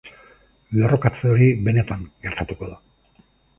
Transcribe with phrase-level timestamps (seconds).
[0.77, 2.83] Lerrokatze hori benetan gertatuko da.